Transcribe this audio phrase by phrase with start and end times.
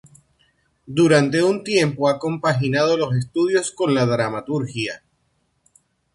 [0.87, 5.03] Durante un tiempo ha compaginado los estudios con la dramaturgia.